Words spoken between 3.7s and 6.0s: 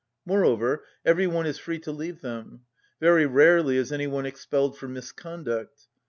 is any one expelled for misconduct.